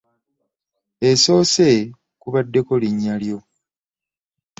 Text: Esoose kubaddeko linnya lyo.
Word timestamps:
Esoose 1.09 1.69
kubaddeko 2.21 2.73
linnya 2.81 3.15
lyo. 3.21 3.37